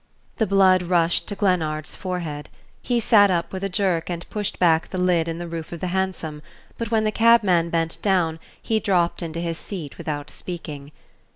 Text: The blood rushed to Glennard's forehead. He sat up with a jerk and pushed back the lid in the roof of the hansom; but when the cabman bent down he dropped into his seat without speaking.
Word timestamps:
The 0.37 0.47
blood 0.47 0.81
rushed 0.81 1.27
to 1.27 1.35
Glennard's 1.35 1.95
forehead. 1.95 2.49
He 2.81 2.99
sat 2.99 3.29
up 3.29 3.53
with 3.53 3.63
a 3.63 3.69
jerk 3.69 4.09
and 4.09 4.27
pushed 4.31 4.57
back 4.57 4.89
the 4.89 4.97
lid 4.97 5.27
in 5.27 5.37
the 5.37 5.47
roof 5.47 5.71
of 5.71 5.79
the 5.79 5.89
hansom; 5.93 6.41
but 6.79 6.89
when 6.89 7.03
the 7.03 7.11
cabman 7.11 7.69
bent 7.69 7.99
down 8.01 8.39
he 8.59 8.79
dropped 8.79 9.21
into 9.21 9.39
his 9.39 9.59
seat 9.59 9.99
without 9.99 10.31
speaking. 10.31 10.91